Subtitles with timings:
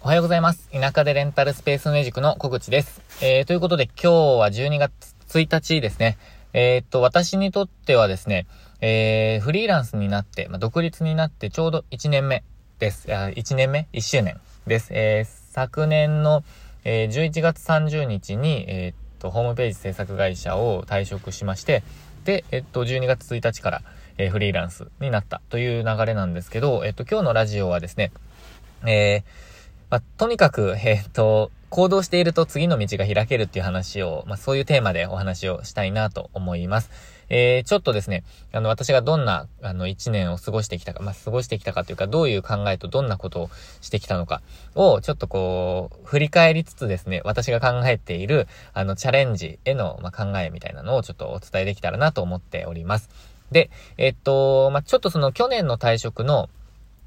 [0.00, 0.70] おはようございます。
[0.70, 3.02] 田舎でレンタルスペースミュージクの小口です。
[3.20, 4.92] えー、ということで今日は12月
[5.28, 6.18] 1日ですね。
[6.52, 8.46] えー、っと、私にとってはですね、
[8.80, 12.44] えー、フリーランスになって、まあ、独立になってちょうど1年目
[12.78, 13.12] です。
[13.12, 14.90] あ1年目 ?1 周年です。
[14.92, 16.44] えー、昨年の、
[16.84, 21.82] えー、11月30日に、えー、っと、ホームページ制作会社を退職しまして、
[22.24, 23.82] で、えっと、12月1日から、
[24.16, 28.12] えー、フリーランスになったという流れなんですけど、えっと、今日のラジオはですね、
[28.86, 29.57] えー、
[29.90, 36.90] まあ、とにかく、えっ、と、行動していると次の道が開けるっていう話を、まあ、そういうテーマでお話をしたいなと思います。
[37.30, 43.50] えー、ちょっとですね、あの、私がどんな、あの、一年を過ごしてきたか、まあ、過ごしてきたかというか、どういう考えとどんなことを
[43.80, 44.40] してきたのか
[44.74, 53.10] を、ちょっとこう、振り返りつつですね、私が考えている、あの、チャレンジへの、まあ、考えみたいなのをちょっとお伝えできたらなと思っております。
[53.50, 56.48] で、えっと、まあ、ちょっとその去年の退職の、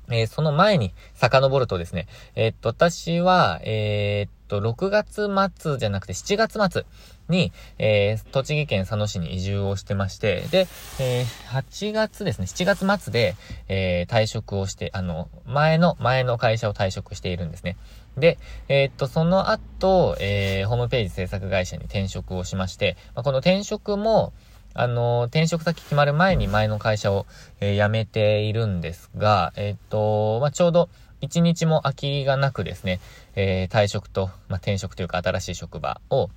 [0.10, 6.86] えー、その前に遡るとですね、えー、っと、私は、えー、っと、6月末じゃなくて7月末
[7.30, 10.68] に、えー、栃木県佐野市に移住をしてまして、で、
[11.00, 11.26] えー、
[11.62, 13.36] 8月ですね、7月末で、
[13.70, 17.78] えー、退職をして、あの、前の、前の会社を退職しているんですね。
[18.18, 24.34] で、え、っと、その後、えー、ホームページ制作会社に転職をしまして、まあ、この転職も、
[24.74, 27.26] あの、転職先決まる前に前の会社を、
[27.60, 30.90] えー、辞めているんですが、えっ、と、まあ、ちょうど
[31.22, 33.00] 一日も空きがなくですね、
[33.36, 36.30] えー、退職と、まあ、転職というか新しい職場を、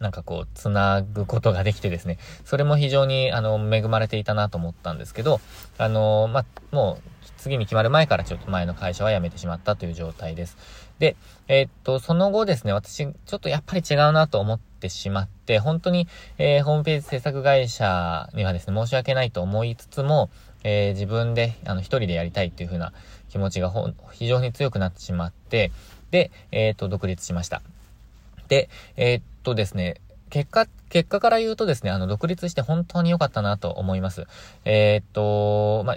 [0.00, 5.40] なんかこう、つなぐことができてですね、それも非常に、あの、恵まれていたなと思ったんですけど、
[5.78, 6.44] あの、まあ、
[6.74, 10.56] もう、次に決まる前からちょっと前の会社は辞めてしまったという状態です。
[10.98, 11.16] で、
[11.48, 20.28] えー、っと、その後ですね、私、ちょっとやっぱり違うなと思ってしまって、本当に、えー、ホームページ制作会社にはですね、申し訳ないと思いつつも、
[20.64, 22.92] えー、自分で、あの、一人でやりたいっていう風な
[23.30, 23.72] 気持ちが
[24.12, 25.70] 非常に強くなってしまって、
[26.10, 27.62] で、えっと、独立しました。
[28.48, 34.26] で、えっとですね、結果、結果から言うとですね、あの、独立して本当に良かったなと思います。
[34.64, 35.96] えー、っと、まあ、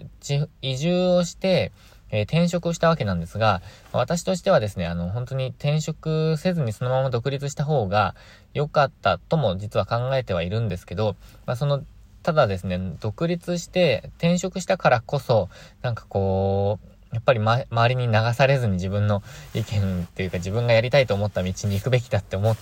[0.61, 1.71] 移住をして、
[2.11, 3.61] えー、転職したわけなんですが、
[3.91, 8.15] 私としてはですね、あの、本当に転職せずにそのまま独立した方が
[8.53, 11.83] 良かったとも実は考えてはいるんですけど、まあ、その、
[12.23, 15.49] ただですね、独立して転職したからこそ、
[15.81, 19.23] なんかこう、やっぱり、ま、周りに流されずに自分の
[19.53, 22.57] 意見っていうか自分がやりたいと思った道に行くべきだって思っ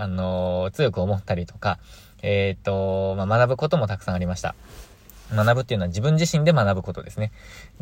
[0.00, 1.80] あのー、強く思ったりとか、
[2.22, 4.54] えっ、と、まあ、学ぶこともたくさんありました。
[5.34, 7.32] 学ぶっていうのは自分自身で学ぶことですね。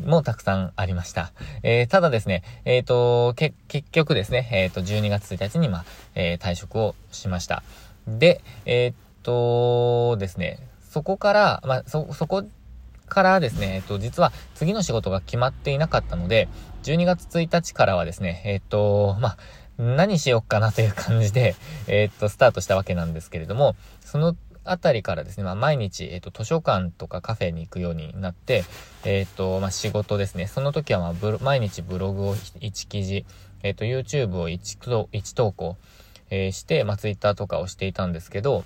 [0.04, 1.32] もうたくさんありました。
[1.62, 3.54] えー、ただですね、えっ、ー、と、結
[3.92, 7.62] 局ですね、えっ、ー、と、12月1日に、まあ、え退職をしました。
[8.06, 10.58] で、えっとですね、
[10.90, 12.44] そこから、まあ、そ、そこ
[13.08, 16.48] からですね、えっと、実は次の仕事が決まっていなかったので、
[16.82, 19.36] 12月1日からはですね、えっと、まあ、
[19.78, 21.54] 何しよっかなという感じで、
[21.86, 24.34] え、っと、スタートしたわけなんですけれども、その
[24.66, 28.65] あたりからですね、まあ、毎日、えっ、ーと、図書館とかカフェに行くようになって、
[29.04, 30.47] えっ、ーと、まあ、仕事ですね。
[30.47, 33.25] その時は、まあ、毎日ブログを1記事、
[33.62, 35.77] えっ、ーと、YouTube を 1, 1投稿、
[36.31, 38.65] えー、して、まあ、Twitter とかをしていたんですけど、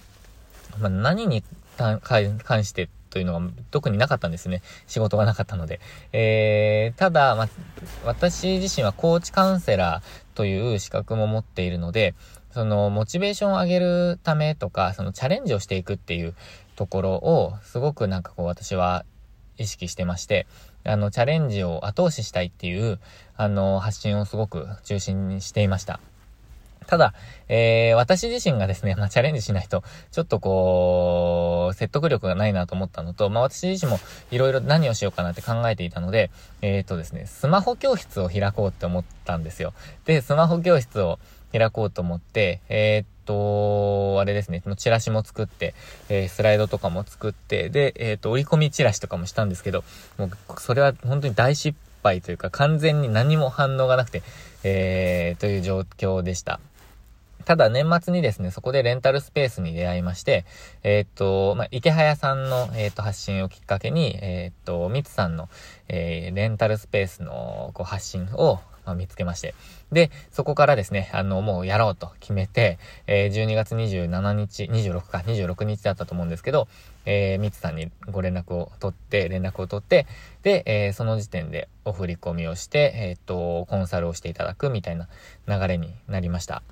[0.78, 1.42] まあ、何に
[1.76, 4.62] 関してというのが特になかったんですね。
[4.86, 5.80] 仕事がなかったので。
[6.12, 7.48] えー、ただ、まあ、
[8.04, 12.14] 私自身はコーチカウンセラーという資格も持っているので、
[12.52, 16.34] その、モチベーションを上げるためとか、そのチャレンジをしていくっていう
[16.76, 19.04] ところを、すごくなんかこう私は
[19.58, 20.46] 意識してまして、
[20.84, 22.98] あの、チャレンジを後押ししたいっていう、
[23.36, 26.00] あの、発信をすごく中心にしていました。
[26.86, 27.14] ただ、
[27.48, 34.00] えー、私自身がですね、まあ、チャレンジしないと、ちょっとこう、説得力がないなと思ったのと、まあ、私自身も
[34.32, 36.32] いろいろ何をしようかなって考えていたので、
[36.62, 39.72] えっ、ー、とですね、スマホ教室を開こうって思ったんですよ。
[40.04, 41.20] で、スマホ教室を
[41.52, 45.74] 開こうと思って、えー、っと、あれですね、チラシも作って、
[46.08, 49.84] えー、スライドとかも作って、で、えー、っと、折り込みチラシとかもしたんですけど、
[50.18, 50.30] もう、
[50.60, 54.22] それは本当に大失敗というか、完全に何も反応がなくて、
[54.64, 56.60] えー、という状況でした。
[57.44, 60.44] ただ年末にですね、そこでレンタルスペースに出会いまして、
[60.82, 65.48] えー、っと、まあ、池早さんの、えー、っと、発信をきっかけに、えー、っと、みつさんの、
[65.88, 68.60] えレンタルスペースの、こう、発信を、
[68.94, 69.54] 見つけまして。
[69.92, 76.68] で、そこからですね、あの、もうやろうと決めて、え12月27日、26か、26日だったと思うんですけど、
[77.04, 80.06] えー、みつさんにご連絡を取って、連絡を取って、
[80.42, 85.08] で、えー、その時点でお振り込みをして、えっと、コンサルをしていただくみたいな
[85.46, 86.62] 流れになりました。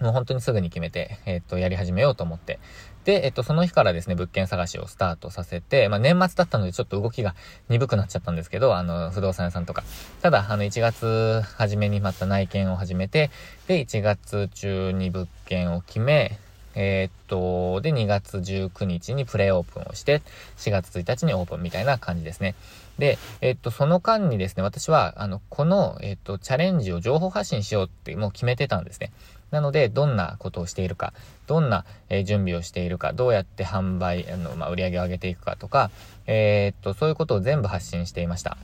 [0.00, 2.58] もう本当にすぐに決めて、えっと、やり始めようと思って。
[3.04, 7.34] で、えっと、その日からですね、物件探しをスタートさせて、まあ、年末だったのでちょっと動きが
[7.68, 9.82] 鈍くなっちゃったんですけど、あの、不動産屋さんとか。
[10.20, 13.30] ただ、あの、1月初めにまた内見を始めて、
[13.66, 16.38] で、1月中に物件を決め、
[16.74, 20.22] えー、っと、で、2月19日にプレイオープンをして、
[20.58, 22.54] 4月1日にオープンみたいな感じですね。
[22.98, 29.10] で、えー、っと、その間にですね、私は、あの、この、えー、っと、チャレンジを情報発信しようってもう決めてたんですね。
[29.50, 31.12] なので、どんなことをしているか、
[31.46, 35.90] どんな、え準備をしているか、どうやって販売、あの、まあ、売り上げを上げていくかとか、
[36.26, 38.56] えっと、そういうことを全部発信していました。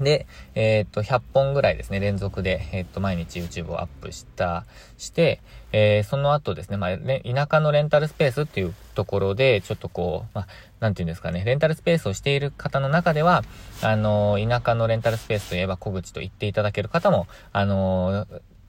[0.00, 4.64] で、えー、っと、100本ぐらいですね、連続で、えー、っと、毎日 YouTube をアップした、
[4.98, 5.40] して、
[5.72, 10.46] えー、その後ですね、まあ、田舎のレンタルスペースっていうところで、ちょっとこう、まあ、
[10.80, 13.44] なんていうんですかね、レンタルスペースをしている方の中では、
[13.82, 18.26] あの田舎のレンタルスペースといえば小口と言っていただける方も、あの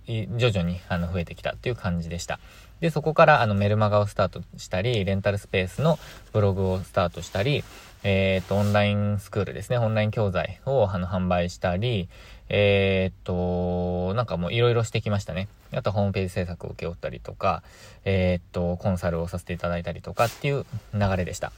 [0.08, 2.40] 徐々にあの増えてきたっていう感じでした。
[2.80, 6.00] で、そこからあのメルマガをスタートしたり、レンタルスペースの
[6.34, 7.64] ブログをスタートしたり、
[8.04, 12.10] えっ、と、オンラインスクールですね、オンライン教材をあの販売したり、
[12.50, 15.48] えっ、と、なんかもういろいろしてきましたね。
[15.74, 17.64] あとホームページ制作を請け負ったりとか、
[18.04, 21.54] えっ、と、コンサルをさせていただいたりとかっていう流れでした。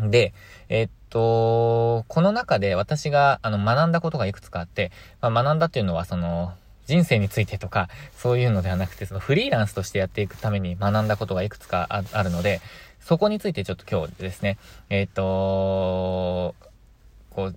[0.00, 0.32] で、
[0.68, 6.54] えっと、この中で私があの学んだことがいくつかあって、まあ、学んだっていうのはその、
[6.88, 12.62] 人生についてとか、そういうのではなくて、そのフリーランスとしてやっていくために学んだことがいくつかあるので、
[13.00, 14.58] そこについてちょっと今日ですね、
[14.88, 16.54] えっ、ー、と
[17.30, 17.56] こう、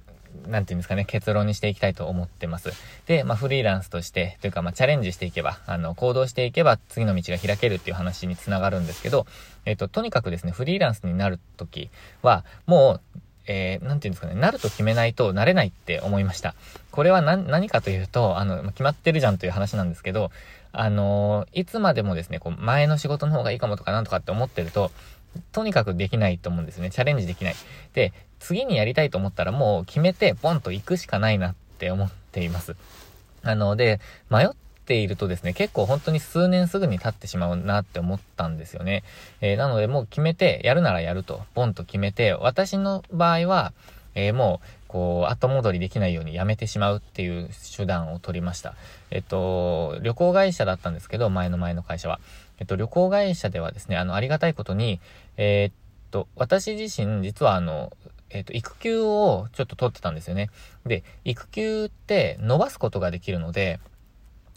[0.50, 2.72] なんていうんですかね、結論にしていきたいと思ってます。
[3.06, 9.26] で、まあ、フリーランスとして、というか、まあ、チャレンジしていけば、あの、行動していけば、次の道が開けるっていう話につながるんですけど、
[9.66, 11.90] えっ、と、とにかくですね、フリーランスになるとき
[12.22, 16.56] は、もう、えー、なんていうんですかね、なると決めないとなれないって思いました。
[16.92, 20.32] これは何、かというと、あの、決まってるじゃんという話なんですけど、
[20.74, 24.92] あのー、いつまでもですね、こう、前の仕事の方がいいかもとかなんとかって思ってると、
[25.52, 26.90] とにかくできないと思うんですね。
[26.90, 27.56] チャレンジできない。
[27.94, 32.76] で、次にやりたいと思ったらもう決めて、ポンと行くしかないなって思っています。
[33.44, 34.00] なので、
[34.30, 34.50] 迷っ
[34.92, 39.04] ているとですね、結構本当に数年すぐに経ってしまうなって思ったんですよね。
[39.40, 43.72] えー、なのでもう決めて、やるならやると、ポンと決めて、私の場合は、
[44.16, 48.76] えー、もう、こう、後戻りできないようにやめてしまうっていう手段を取りました。
[49.12, 52.20] えっと、旅行会社だったんですけど、前の前の会社は。
[52.60, 55.00] えっと、旅行会社ではですね、あの、ありがたいことに、
[55.38, 55.74] えー、っ
[56.12, 57.94] と、私自身、実はあの、
[58.30, 60.50] えっ、と、育休をちょっと取ってたんですよね。
[60.86, 63.80] で、育休って伸ばすことができるので、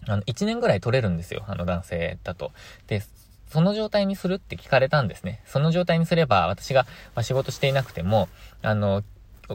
[0.06, 1.44] あの、1年ぐらい取れるんですよ。
[1.46, 2.52] あの男性だと。
[2.86, 3.02] で、
[3.50, 5.40] その状態にするって聞かれたんですね。
[5.46, 8.28] その状態にすれば、私が、まあ、仕事していなくても、
[8.62, 9.02] あの、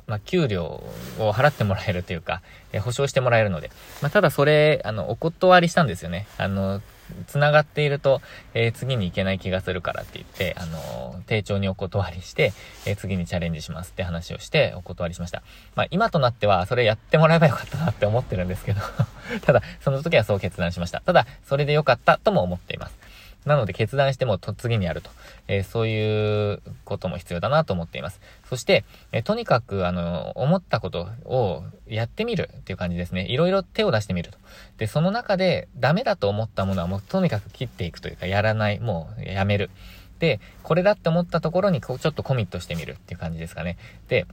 [0.07, 0.83] まあ、給料
[1.19, 2.41] を払ってもらえるというか、
[2.71, 3.71] え保証してもらえるので。
[4.01, 6.27] まあ、ただそれ、あの、お断りしたんですよね。
[6.37, 6.81] あの、
[7.27, 8.21] 繋がっていると、
[8.53, 12.53] えー、次に行けない気がするからって言って、あのー、丁重にお断りして、
[12.85, 15.43] えー、次にチャレンジしますって話をしてお断りしました。
[15.75, 18.81] まあ、今となっては、それやってもらえばよかったなって思ってるんですけど
[19.45, 21.01] ただ、その時はそう決断しました。
[21.01, 22.97] ただ、それでよかったとも思っています。
[23.45, 25.09] なので決断してもと次にやると。
[25.47, 28.19] えー、そういうことも必要だなと思っています。
[28.49, 33.27] そして、え、とにかく、あの、思ったことをやってみるっていう感じですね。
[33.27, 34.39] いろいろ手を出してみると。
[34.79, 39.69] で、その中でダメだと思ったものはもうとにかく切っていくというか、やらない、もうやめる。
[40.17, 43.77] で、これだって思ったところにこうちょっとコミットしてみるっていう感じですかね。
[44.07, 44.25] で、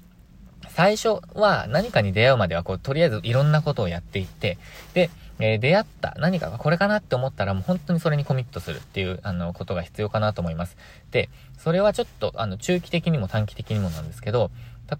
[0.71, 4.57] 最初は何かに出会うまではこう、とりあえずいろんなことをやっていって、
[4.95, 10.77] で、えー、出会った何かがこれかなって思ったらもう本当にそれにコミットするっていう、あの、ことが必要かなと思います。
[11.11, 11.29] で、
[11.59, 14.51] それはちょっと、あの、中期的にも短期的にもなんですけど、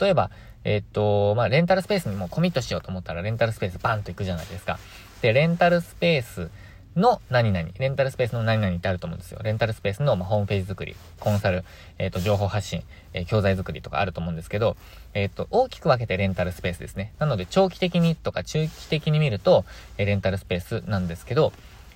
[0.01, 0.31] 例えば、
[0.65, 4.79] えー、っと、まあ、レンタルスペースにもコミットしようと思ったら、レンタルスペースバンと行くじゃないですか。
[5.23, 6.51] で、レンタルスペース
[6.97, 9.41] の何々、レンタルスペースの何々ってあると思うんですよ。
[9.43, 11.65] レンタルスペースの、まホームページ作り、コンサル、
[11.99, 14.77] えっ、ー、と、情報発信、えー、教材作りとかあると思うんですけど、
[15.15, 17.13] えっ、ー、と、大きく分けてレンタルスペースですね。
[17.19, 19.65] なので、長期的にとか中期的に見ると、
[19.99, 21.53] えレンタルスペースなんですけど、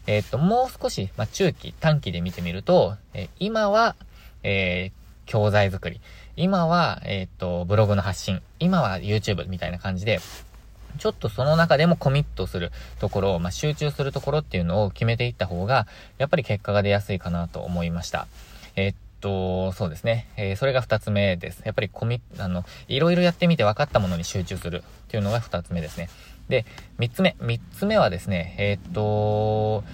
[0.07, 3.97] えっ、と、もう少し、まあ、中期、短期で見てみると、え今は、
[4.43, 4.93] え
[5.27, 6.01] 教材作り、
[6.37, 10.21] 今は、えっ、と、ブログの発信、今は YouTube みたいな感じで、
[10.99, 15.87] ちょっとその中でもコミットするところ、まあ、集中するところっていうのを決めていった方が、
[16.19, 18.27] やっぱり結果が出やすいかなと思いました。
[18.77, 20.29] え、っと、そうですね。
[20.37, 21.63] えー、それが二つ目です。
[21.65, 26.09] やっぱりコミあの、いろいろやってみて分かったものに集中するっていうのが二つ目ですね。
[26.49, 26.65] で、
[26.99, 27.37] 三つ目。
[27.41, 29.85] 三つ目はですね、えー、っと、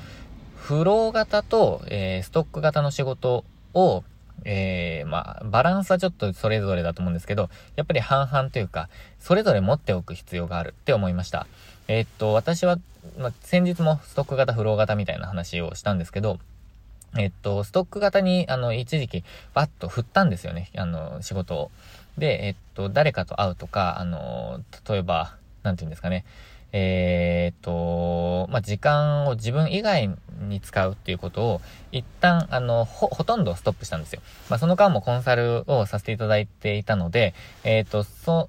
[0.57, 4.05] フロー型と、え、ストック型の仕事を、
[4.49, 8.89] えー、まあ、バランスはちょっとそれぞれだと思うんですけど、やっぱり半々というか、
[9.19, 11.49] それぞれ持っておく必要があるって思いました。
[11.89, 12.79] えー、っと、私は、
[13.19, 16.39] まあ、先日もストック型、フロー型みたいな話をしたんですけど、
[17.19, 20.71] えっと、ストック型に、あの、一時期、バッと振ったんですよね。
[20.77, 21.71] あの、仕事を。
[22.17, 25.35] で、えっと、誰かと会うとか、あの、例えば、
[25.65, 26.25] なんて言うんですかね。
[26.73, 30.11] えー、っと、まあ、時間を自分以外
[30.49, 31.61] に使うっていうことを、
[31.93, 34.21] 一旦、あの、ほ、ほとんどストップしたんですよ。
[34.49, 37.35] まあ、その間もコンサルをさせていただいていたので、
[37.65, 38.49] えっー、と、そ、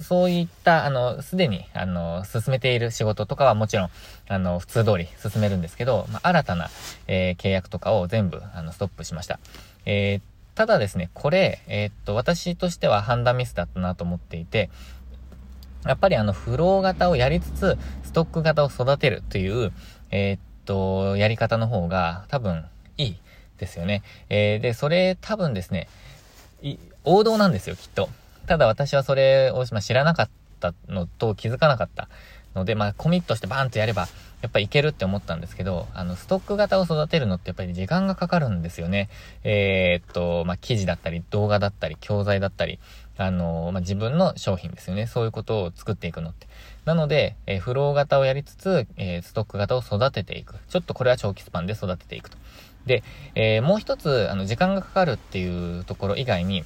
[0.00, 3.90] そういった、あの、すでに、あの、進めている仕事とかはもちろん、
[4.28, 6.70] あの、普通通り進めるんですけど、まあ、新たな、
[7.06, 9.40] えー、契約とかを全部、あの、ストップしました。
[9.86, 14.70] えー、ただですね、これ、えー、っと、私としては判断ミスだったなと思っていて、
[15.84, 19.72] やっぱりあの、フロー型をやりつつ、ストック型を育てるという、
[20.10, 22.66] えー、っと、やり方の方が多分
[22.98, 23.16] いい
[23.56, 24.02] ですよね。
[24.28, 25.88] えー、で、それ多分ですね、
[27.04, 28.10] 王道なんですよ、きっと。
[28.46, 32.08] ただ私はそれを、まあ、知らなかったのと気づかなかった
[32.54, 34.08] ので、まあ、コミットしてバーンとやれば、
[34.42, 39.08] やっぱいけるって思ったんですけど、あの、ストック型を育てるのってやっぱり時間がかかるんですよね。
[39.42, 42.78] えー、っと、まあ、記事だったり、動画だったり、教材だったり、
[43.18, 45.06] あの、まあ、自分の商品ですよね。
[45.06, 46.46] そういうことを作っていくのって。
[46.84, 50.54] なので、えー、フロー型をやりつつ、えー、ストック型を育てていく。
[50.68, 52.38] ちょっとこれは長期スパンで育てていくと。
[52.86, 53.02] で、
[53.34, 56.64] えー、もう一つ、あの、時間がかかるっていうところ以外に、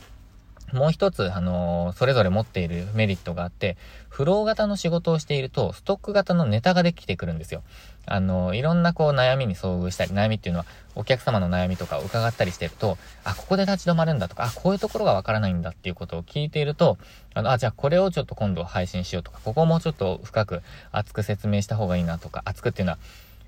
[0.72, 3.76] もう一つ、あのー、それぞれ持っているメリットがあって、
[4.08, 7.62] フロー型の仕事をしていると、ストック型のネタができてくるんですよ。
[8.06, 16.98] あのー、いろんなこう悩みに遭遇したり、悩みっていうのは、お客様の悩みとかを伺ったりしてると、あ、ここで立ち止まるんだとか、あ、こういうところがわからないんだっていうことを聞いていると、
[17.34, 22.98] あの、あ、じゃあこれをちょっと今度配信しようとか、ここをもうちょっと深く熱く説明した方がいいなとか、熱くっていうのは、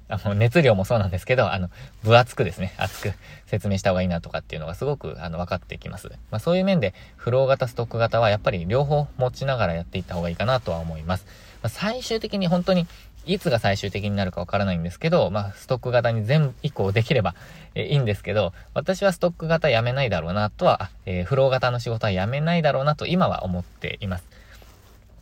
[0.08, 1.70] あの、熱量もそうなんですけど、あの、
[2.02, 3.12] 分厚くですね、厚く
[3.46, 6.08] 説明した方がいいなとかっていうのがすごく、あの、分かってきます。
[6.30, 11.26] まあそういう面で、フロー型、ストック型はやっぱり両方持ちながらやっていった方がいいかなとは思います。
[11.62, 12.86] まあ、最終的に本当に、
[13.26, 17.34] いつが最終的になるかわからないんですけど、まあ、ストック型に全部移行できれば、
[17.74, 24.24] えいいんですけど、私はストック型やめないだろうなとは、えー、フロー型の仕事はやめないだろうなと今は思っています。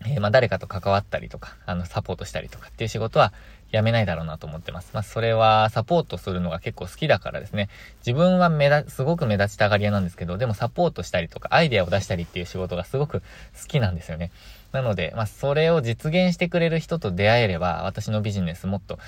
[0.04, 3.32] えー、まあ、誰かと関わったりとか、あの、サポートしたりとかっていう仕事は
[3.72, 4.90] やめないだろうなと思ってます。
[4.92, 7.68] まあ、それはサポートするのが結構好きだからですね。
[8.06, 14.30] 自分は目立、すごく目立ちたがり屋なんですけど、でもサポートしたりとか、アイデアを出したりっていう仕事がすごく好きなんですよね。
[14.72, 18.98] なので、まあ、それを実現してくれる人と出会えれば、私のビジネスもっと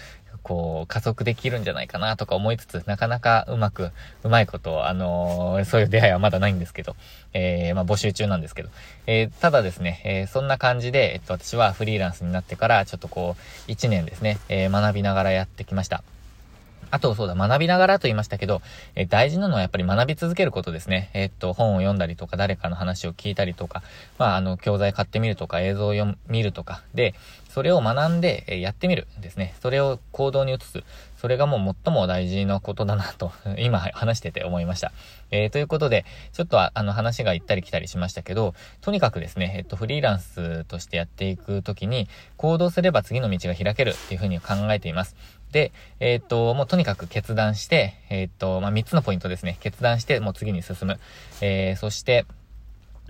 [0.45, 3.91] こう、加速できるんじゃないかなとか思いつつ、なかなかうまく、
[4.23, 6.95] うまいこと、あのー、そういう出会いはまだないんですけど、
[7.33, 8.69] えー、まあ募集中なんですけど、
[9.07, 13.37] えー、ただですね、えー、そんな感じで、えっと、私はフリーランスになってから、ちょっとこ
[13.67, 16.05] う、1年ですね、えー、学びながらやってきました。
[16.95, 18.63] あと、そうだ、学びながらと言いましたけど、
[18.95, 21.11] え大事なのはやっぱり学び続けることですね。
[21.13, 23.83] えー、っと、本を読んだりとか、誰かの話を聞いたりとか、
[24.17, 27.15] まあ、あの、教材買ってみるとか、映像を読見るとか、で、
[27.55, 29.55] それを学んで、えやってみるですね。
[29.63, 30.83] それを行動に移す。
[31.17, 34.91] それがもう最も大事なことだなと、 今話してて思いました。
[35.31, 42.09] えー、ということで、ちょっとあの話が行ったり来たりしましたけど、とにかくですね、えっと、フリーランスとしてやっていくときに、
[42.39, 45.15] 行動すれば次の道が開けるっていうふうに考えています。
[45.53, 45.71] で、
[46.01, 49.59] えっ、と、もうとにかく決断して、えっ、と、まあ、3つのポイントですね。
[49.61, 50.99] 決断して、もう次に進む。
[51.41, 52.27] え、そして、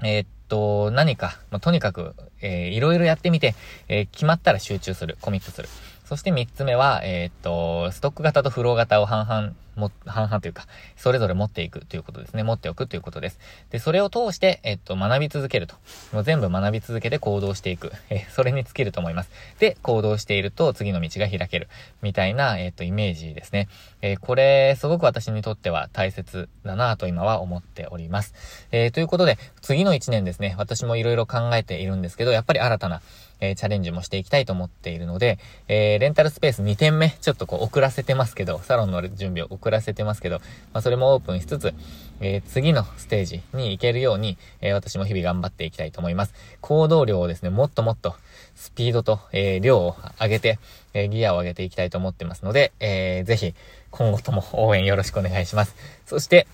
[0.03, 3.55] えっ、と、何か、まあ、とにかく、えー、いろいろやってみて、
[3.89, 5.17] えー、決まったら集中する。
[5.21, 5.69] コミットする。
[6.05, 10.67] そして三つ目は、えっ、と、ストック型とフロー型を半々も、半々というか、
[10.97, 12.43] それぞれ持っていくということですね。
[12.43, 13.39] 持っておくということです。
[13.71, 15.77] で、それを通して、えっと、学び続けると。
[16.13, 17.93] もう全部学び続けて行動していく。
[18.11, 19.31] えそれに尽きると思います。
[19.59, 21.69] で、行動していると次の道が開ける。
[22.03, 23.69] みたいな、えっと、イメージですね。
[24.03, 28.35] えこれ、すごく私にとっては大切だなと今は思っております。
[28.73, 33.03] えー、ということで、次の1年ですね、私もいろいろ考えているんですけど、やっぱり新たな、
[33.41, 35.39] えー、チャレンジもしていきたいと思っているので、
[35.69, 40.41] えー、レンタルスペース2点目、ちょっとこう遅らせてますけど、サロンの準備を遅らせてますけど、
[40.75, 41.75] まあ、それもオープンしつつ、
[42.21, 46.35] えー、次のステージに行けるように、え私も日々頑張っていきたいと思います。
[46.61, 48.15] 行動量をですね、もっともっと
[48.55, 50.59] スピードと、え量を上げて、
[50.93, 53.55] えギアを上げていきたいと思ってますので、えー、ぜひ、
[53.91, 55.75] 今後とも応援よろしくお願いします。
[56.07, 56.47] そして、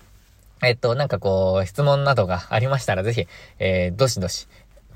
[0.63, 3.27] えっと、なんかこう、質問などがありましたら、ぜひ、
[3.57, 4.47] えー、どしどし、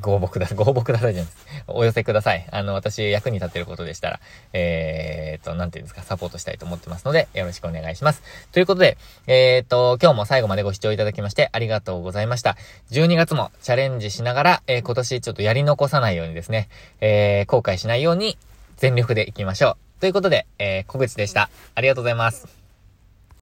[0.02, 0.58] ご応募ください。
[0.58, 1.46] ご応募くださいじゃないです。
[1.68, 2.48] お寄せください。
[2.52, 4.20] あの、私、役に立てることでしたら、
[4.54, 8.22] えーと、なんていうんですか、サポートしたいと思ってますので、よろしくお願いします。
[8.52, 8.98] ということで、
[9.28, 12.56] えーと、今日も最後までご視聴いただきましてありがとうございました。
[12.92, 16.70] 12月もチャレンジしながら、えー、今年ちょっとやり残さないようにですね、
[17.02, 18.38] えー、後悔しないように
[18.78, 20.02] 全力でいきましょう。
[20.02, 21.50] ということで、えー、小口でした。
[21.74, 22.65] ありがとうございます。